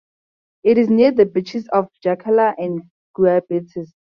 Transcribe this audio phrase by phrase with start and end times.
[0.63, 3.89] It is near the beaches of Chacala and Guayabitos.